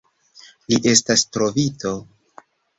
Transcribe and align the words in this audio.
Li 0.73 0.79
estas 0.93 1.25
trovito. 1.37 1.95